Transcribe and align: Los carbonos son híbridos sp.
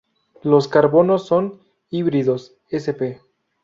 Los 0.41 0.67
carbonos 0.67 1.27
son 1.27 1.59
híbridos 1.91 2.53
sp. 2.73 3.21